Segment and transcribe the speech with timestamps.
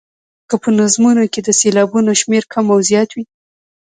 [0.49, 3.23] که په نظمونو کې د سېلابونو شمېر کم او زیات وي.